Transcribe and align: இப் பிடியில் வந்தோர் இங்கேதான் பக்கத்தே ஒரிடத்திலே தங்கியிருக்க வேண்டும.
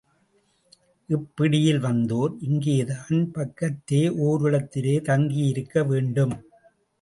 இப் 1.09 1.27
பிடியில் 1.35 1.81
வந்தோர் 1.81 2.33
இங்கேதான் 2.39 3.19
பக்கத்தே 3.35 4.01
ஒரிடத்திலே 4.25 4.95
தங்கியிருக்க 5.01 5.83
வேண்டும. 5.83 6.31